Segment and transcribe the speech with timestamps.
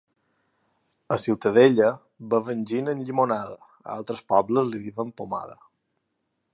[1.15, 1.89] A Ciutadella
[2.35, 5.59] beuen gin amb llimonada a altres pobles li diuen pomada